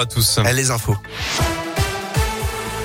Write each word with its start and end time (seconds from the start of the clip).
à 0.00 0.06
tous. 0.06 0.40
Les 0.52 0.72
infos. 0.72 0.96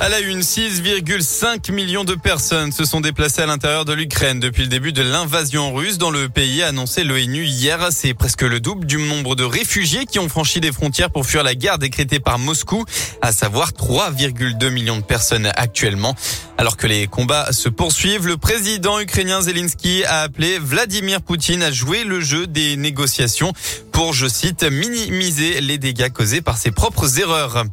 À 0.00 0.08
la 0.08 0.20
une, 0.20 0.40
6,5 0.40 1.72
millions 1.72 2.04
de 2.04 2.14
personnes 2.14 2.70
se 2.70 2.84
sont 2.84 3.00
déplacées 3.00 3.42
à 3.42 3.46
l'intérieur 3.46 3.84
de 3.84 3.92
l'Ukraine 3.92 4.40
depuis 4.40 4.62
le 4.62 4.68
début 4.68 4.92
de 4.92 5.02
l'invasion 5.02 5.72
russe 5.72 5.98
dans 5.98 6.10
le 6.10 6.28
pays, 6.28 6.62
a 6.62 6.66
annoncé 6.66 7.04
l'ONU 7.04 7.44
hier. 7.44 7.78
C'est 7.92 8.12
presque 8.12 8.42
le 8.42 8.60
double 8.60 8.86
du 8.86 8.98
nombre 8.98 9.36
de 9.36 9.44
réfugiés 9.44 10.04
qui 10.04 10.18
ont 10.18 10.28
franchi 10.28 10.60
les 10.60 10.72
frontières 10.72 11.10
pour 11.10 11.24
fuir 11.24 11.44
la 11.44 11.54
guerre 11.54 11.78
décrétée 11.78 12.20
par 12.20 12.38
Moscou, 12.38 12.84
à 13.22 13.32
savoir 13.32 13.70
3,2 13.70 14.68
millions 14.68 14.96
de 14.96 15.02
personnes 15.02 15.46
actuellement. 15.56 16.14
Alors 16.58 16.76
que 16.76 16.86
les 16.86 17.06
combats 17.06 17.52
se 17.52 17.68
poursuivent, 17.68 18.26
le 18.26 18.36
président 18.36 18.98
ukrainien 19.00 19.40
Zelensky 19.40 20.04
a 20.04 20.22
appelé 20.22 20.58
Vladimir 20.58 21.22
Poutine 21.22 21.62
à 21.62 21.70
jouer 21.70 22.04
le 22.04 22.20
jeu 22.20 22.46
des 22.46 22.76
négociations 22.76 23.52
pour, 23.96 24.12
je 24.12 24.26
cite, 24.26 24.62
minimiser 24.62 25.62
les 25.62 25.78
dégâts 25.78 26.10
causés 26.10 26.42
par 26.42 26.58
ses 26.58 26.70
propres 26.70 27.18
erreurs. 27.18 27.64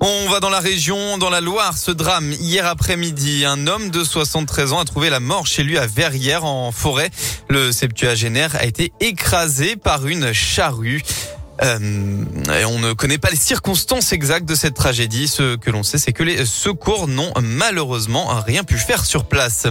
On 0.00 0.28
va 0.28 0.40
dans 0.40 0.50
la 0.50 0.58
région, 0.58 1.18
dans 1.18 1.30
la 1.30 1.40
Loire, 1.40 1.78
ce 1.78 1.92
drame. 1.92 2.32
Hier 2.32 2.66
après-midi, 2.66 3.44
un 3.44 3.68
homme 3.68 3.90
de 3.90 4.02
73 4.02 4.72
ans 4.72 4.80
a 4.80 4.84
trouvé 4.84 5.08
la 5.08 5.20
mort 5.20 5.46
chez 5.46 5.62
lui 5.62 5.78
à 5.78 5.86
Verrières 5.86 6.44
en 6.44 6.72
forêt. 6.72 7.10
Le 7.48 7.70
septuagénaire 7.70 8.56
a 8.56 8.64
été 8.64 8.92
écrasé 8.98 9.76
par 9.76 10.08
une 10.08 10.32
charrue. 10.32 11.02
Euh, 11.62 11.78
on 12.66 12.80
ne 12.80 12.92
connaît 12.92 13.18
pas 13.18 13.30
les 13.30 13.36
circonstances 13.36 14.12
exactes 14.12 14.46
de 14.46 14.56
cette 14.56 14.74
tragédie. 14.74 15.28
Ce 15.28 15.54
que 15.54 15.70
l'on 15.70 15.84
sait, 15.84 15.98
c'est 15.98 16.12
que 16.12 16.24
les 16.24 16.44
secours 16.44 17.06
n'ont 17.06 17.32
malheureusement 17.40 18.34
rien 18.44 18.64
pu 18.64 18.78
faire 18.78 19.04
sur 19.04 19.26
place. 19.26 19.68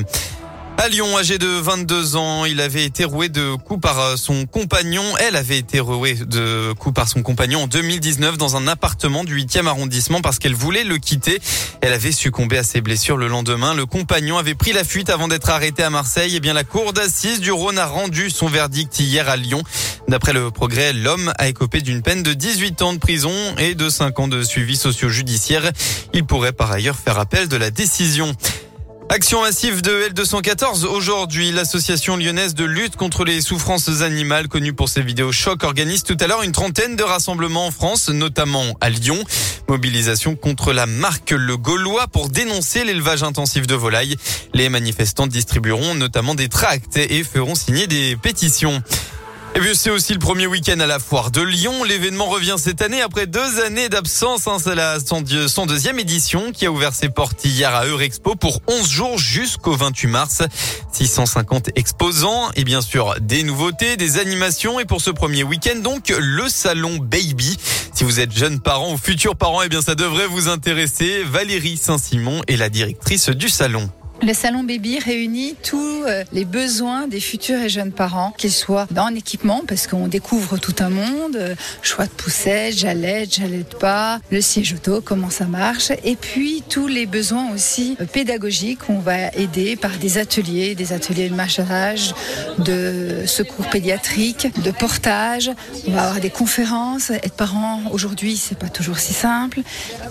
À 0.81 0.90
Lyon, 0.90 1.16
âgé 1.16 1.38
de 1.38 1.45
22 1.45 2.16
ans, 2.16 2.44
il 2.44 2.59
avait 2.59 2.84
été 2.84 3.05
roué 3.05 3.30
de 3.30 3.53
coups 3.53 3.80
par 3.80 3.99
euh, 3.99 4.16
son 4.16 4.48
compagnon. 4.48 5.04
Elle 5.20 5.35
avait 5.35 5.59
été 5.59 5.80
rouée 5.80 6.16
de 6.16 6.73
coups 6.73 6.95
par 6.95 7.07
son 7.07 7.21
compagnon 7.21 7.62
en 7.62 7.67
2019 7.67 8.35
dans 8.35 8.55
un 8.55 8.67
appartement 8.67 9.23
du 9.23 9.40
8e 9.40 9.67
arrondissement 9.67 10.21
parce 10.21 10.40
qu'elle 10.40 10.55
voulait 10.55 10.84
le 10.84 10.98
quitter. 10.98 11.40
Elle 11.81 11.94
avait 11.94 12.12
succombé 12.12 12.57
à 12.57 12.63
ses 12.63 12.81
blessures 12.81 13.18
le 13.18 13.27
lendemain. 13.27 13.76
Le 13.76 13.85
compagnon 13.85 14.40
avait 14.40 14.55
pris 14.55 14.73
la 14.73 14.84
fuite 14.84 15.12
avant 15.12 15.27
d'être 15.27 15.51
arrêté 15.51 15.84
à 15.84 15.91
Marseille. 15.91 16.34
Et 16.34 16.38
eh 16.38 16.40
bien, 16.40 16.54
la 16.54 16.63
cour 16.63 16.93
d'assises 16.93 17.41
du 17.41 17.51
Rhône 17.51 17.77
a 17.77 17.85
rendu 17.85 18.32
son 18.32 18.48
verdict 18.48 18.99
hier 18.99 19.29
à 19.29 19.35
Lyon. 19.35 19.62
D'après 20.07 20.34
le 20.34 20.49
progrès, 20.49 20.93
l'homme 20.93 21.32
a 21.38 21.48
écopé 21.48 21.82
d'une 21.82 22.01
peine 22.01 22.23
de 22.23 22.34
18 22.34 22.82
ans 22.82 22.93
de 22.93 22.98
prison 22.98 23.32
et 23.60 23.76
de 23.76 23.88
5 23.88 24.20
ans 24.20 24.27
de 24.27 24.41
suivi 24.41 24.76
socio-judiciaire. 24.76 25.71
Il 26.16 26.26
pourrait 26.26 26.54
par 26.54 26.71
ailleurs 26.71 26.98
faire 26.98 27.20
appel 27.20 27.48
de 27.49 27.55
la 27.55 27.70
décision. 27.70 28.35
Action 29.13 29.41
massive 29.41 29.81
de 29.81 30.07
L214. 30.07 30.85
Aujourd'hui, 30.85 31.51
l'association 31.51 32.15
lyonnaise 32.15 32.55
de 32.55 32.63
lutte 32.63 32.95
contre 32.95 33.26
les 33.26 33.41
souffrances 33.41 33.99
animales, 34.04 34.48
connue 34.48 34.71
pour 34.71 34.87
ses 34.87 35.01
vidéos 35.01 35.34
chocs, 35.34 35.65
organise 35.65 36.04
tout 36.04 36.15
à 36.21 36.27
l'heure 36.27 36.43
une 36.43 36.54
trentaine 36.54 36.95
de 36.95 37.04
rassemblements 37.04 37.67
en 37.67 37.71
France, 37.71 38.07
notamment 38.07 38.63
à 38.79 38.89
Lyon. 38.89 39.21
Mobilisation 39.67 40.37
contre 40.37 40.71
la 40.71 40.85
marque 40.85 41.32
Le 41.32 41.57
Gaulois 41.57 42.07
pour 42.07 42.29
dénoncer 42.29 42.85
l'élevage 42.85 43.21
intensif 43.21 43.67
de 43.67 43.76
volailles. 43.76 44.15
Les 44.54 44.70
manifestants 44.70 45.27
distribueront 45.27 45.93
notamment 45.93 46.34
des 46.34 46.48
tracts 46.48 46.95
et 46.95 47.26
feront 47.26 47.55
signer 47.55 47.87
des 47.87 48.15
pétitions. 48.15 48.82
Et 49.54 49.60
puis 49.60 49.76
c'est 49.76 49.90
aussi 49.90 50.13
le 50.13 50.20
premier 50.20 50.48
week-end 50.48 50.80
à 50.80 50.85
la 50.85 50.98
foire 50.98 51.30
de 51.30 51.41
Lyon. 51.41 51.84
L'événement 51.84 52.27
revient 52.27 52.55
cette 52.57 52.82
année 52.82 53.02
après 53.02 53.27
deux 53.27 53.62
années 53.66 53.90
d'absence. 53.90 54.48
Hein. 54.48 54.57
C'est 54.63 54.76
la 54.76 54.99
102e 54.99 55.99
édition 55.99 56.54
qui 56.54 56.66
a 56.66 56.71
ouvert 56.71 56.94
ses 56.94 57.10
portes 57.10 57.44
hier 57.44 57.76
à 57.76 57.85
Eurexpo 57.85 58.35
pour 58.35 58.62
11 58.68 58.90
jours 58.90 59.18
jusqu'au 59.18 59.76
28 59.76 60.07
mars. 60.07 60.41
650 60.94 61.72
exposants 61.76 62.49
et 62.55 62.63
bien 62.63 62.79
sûr 62.79 63.16
des 63.20 63.44
nouveautés, 63.44 63.98
des 63.98 64.19
animations. 64.19 64.79
Et 64.79 64.85
pour 64.85 65.02
ce 65.02 65.12
premier 65.12 65.44
week-end 65.44 65.79
donc 65.79 66.13
le 66.18 66.47
salon 66.47 66.97
Baby. 66.97 67.57
Si 67.94 68.06
vous 68.06 68.22
êtes 68.22 68.31
jeune 68.31 68.62
parent 68.62 68.94
ou 68.94 68.97
futur 68.97 69.35
parent, 69.35 69.63
eh 69.63 69.69
bien 69.69 69.81
ça 69.81 69.96
devrait 69.96 70.28
vous 70.28 70.47
intéresser. 70.47 71.24
Valérie 71.24 71.75
Saint-Simon 71.75 72.41
est 72.47 72.56
la 72.56 72.69
directrice 72.69 73.29
du 73.29 73.50
salon. 73.50 73.90
Le 74.24 74.36
salon 74.36 74.64
baby 74.64 75.00
réunit 75.00 75.56
tous 75.64 76.03
euh, 76.03 76.24
les 76.31 76.46
besoins 76.46 77.07
des 77.07 77.19
futurs 77.19 77.59
et 77.59 77.69
jeunes 77.69 77.91
parents, 77.91 78.35
qu'ils 78.38 78.51
soient 78.51 78.85
dans 78.91 79.07
l'équipement, 79.07 79.63
parce 79.68 79.88
qu'on 79.88 80.07
découvre 80.07 80.59
tout 80.59 80.75
un 80.78 80.90
monde, 80.90 81.35
euh, 81.38 81.56
choix 81.81 82.06
de 82.06 82.12
poussette, 82.12 82.78
jalette, 82.78 83.34
jalette 83.34 83.79
pas, 83.79 84.19
le 84.29 84.40
siège 84.40 84.73
auto, 84.73 85.01
comment 85.01 85.31
ça 85.31 85.45
marche, 85.45 85.91
et 86.03 86.16
puis 86.16 86.62
tous 86.69 86.85
les 86.85 87.07
besoins 87.07 87.51
aussi 87.51 87.97
euh, 88.00 88.06
pédagogiques. 88.06 88.90
On 88.90 89.00
va 89.00 89.29
aider 89.29 89.75
par 89.75 89.97
des 89.97 90.19
ateliers, 90.19 90.75
des 90.75 90.94
ateliers 90.94 91.28
de 91.28 91.35
marchage, 91.35 92.13
de 92.59 93.24
secours 93.25 93.72
pédiatrique, 93.72 94.50
de 94.62 94.69
portage. 94.69 95.50
On 95.88 95.94
va 95.94 96.03
avoir 96.03 96.19
des 96.19 96.29
conférences. 96.29 97.09
Être 97.09 97.34
parent 97.34 97.81
aujourd'hui, 97.91 98.38
c'est 98.38 98.57
pas 98.57 98.69
toujours 98.69 99.00
si 99.00 99.13
simple. 99.13 99.62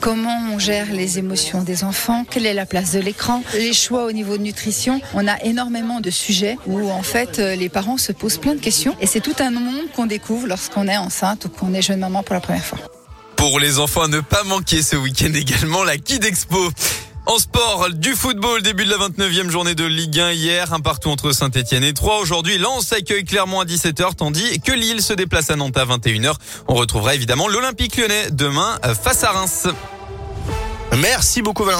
Comment 0.00 0.36
on 0.52 0.58
gère 0.58 0.92
les 0.92 1.20
émotions 1.20 1.62
des 1.62 1.84
enfants 1.84 2.24
Quelle 2.28 2.46
est 2.46 2.54
la 2.54 2.66
place 2.66 2.90
de 2.90 2.98
l'écran 2.98 3.44
Les 3.54 3.72
choix 3.72 3.99
au 4.04 4.12
niveau 4.12 4.36
de 4.36 4.42
nutrition, 4.42 5.00
on 5.14 5.26
a 5.26 5.42
énormément 5.44 6.00
de 6.00 6.10
sujets 6.10 6.56
où 6.66 6.90
en 6.90 7.02
fait 7.02 7.38
euh, 7.38 7.54
les 7.54 7.68
parents 7.68 7.98
se 7.98 8.12
posent 8.12 8.38
plein 8.38 8.54
de 8.54 8.60
questions 8.60 8.96
et 9.00 9.06
c'est 9.06 9.20
tout 9.20 9.34
un 9.38 9.50
monde 9.50 9.90
qu'on 9.94 10.06
découvre 10.06 10.46
lorsqu'on 10.46 10.88
est 10.88 10.96
enceinte 10.96 11.46
ou 11.46 11.48
qu'on 11.48 11.74
est 11.74 11.82
jeune 11.82 12.00
maman 12.00 12.22
pour 12.22 12.34
la 12.34 12.40
première 12.40 12.64
fois. 12.64 12.78
Pour 13.36 13.58
les 13.58 13.78
enfants 13.78 14.02
à 14.02 14.08
ne 14.08 14.20
pas 14.20 14.44
manquer 14.44 14.82
ce 14.82 14.96
week-end 14.96 15.32
également 15.34 15.82
la 15.84 15.96
Kid 15.98 16.24
Expo. 16.24 16.70
En 17.26 17.38
sport, 17.38 17.90
du 17.90 18.14
football, 18.14 18.62
début 18.62 18.86
de 18.86 18.90
la 18.90 18.96
29e 18.96 19.50
journée 19.50 19.74
de 19.74 19.84
Ligue 19.84 20.18
1 20.18 20.32
hier, 20.32 20.72
un 20.72 20.80
partout 20.80 21.10
entre 21.10 21.32
Saint-Etienne 21.32 21.84
et 21.84 21.92
Troyes. 21.92 22.18
Aujourd'hui, 22.18 22.58
Lens 22.58 22.92
accueille 22.92 23.24
Clermont 23.24 23.60
à 23.60 23.64
17h, 23.64 24.14
tandis 24.16 24.58
que 24.60 24.72
Lille 24.72 25.02
se 25.02 25.12
déplace 25.12 25.50
à 25.50 25.56
Nantes 25.56 25.76
à 25.76 25.84
21h. 25.84 26.34
On 26.66 26.74
retrouvera 26.74 27.14
évidemment 27.14 27.46
l'Olympique 27.46 27.98
lyonnais 27.98 28.30
demain 28.32 28.78
face 29.00 29.22
à 29.22 29.30
Reims. 29.30 29.68
Merci 30.98 31.42
beaucoup 31.42 31.62
Valentin. 31.64 31.78